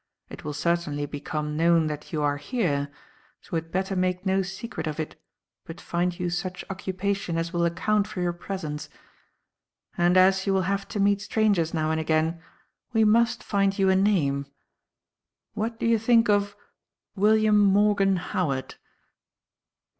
It 0.29 0.43
will 0.43 0.53
certainly 0.53 1.05
become 1.05 1.55
known 1.55 1.85
that 1.85 2.11
you 2.11 2.23
are 2.23 2.37
here, 2.37 2.91
so 3.39 3.49
we 3.51 3.57
had 3.57 3.71
better 3.71 3.95
make 3.95 4.25
no 4.25 4.41
secret 4.41 4.87
of 4.87 4.99
it, 4.99 5.15
but 5.63 5.79
find 5.79 6.19
you 6.19 6.31
such 6.31 6.65
occupation 6.71 7.37
as 7.37 7.53
will 7.53 7.65
account 7.65 8.07
for 8.07 8.19
your 8.19 8.33
presence. 8.33 8.89
And, 9.95 10.17
as 10.17 10.47
you 10.47 10.55
will 10.55 10.63
have 10.63 10.87
to 10.87 10.99
meet 10.99 11.21
strangers 11.21 11.71
now 11.71 11.91
and 11.91 11.99
again, 12.01 12.41
we 12.93 13.03
must 13.03 13.43
find 13.43 13.77
you 13.77 13.89
a 13.91 13.95
name. 13.95 14.47
What 15.53 15.79
do 15.79 15.85
you 15.85 15.99
think 15.99 16.29
of 16.29 16.55
'William 17.15 17.59
Morgan 17.59 18.15
Howard'?" 18.15 18.73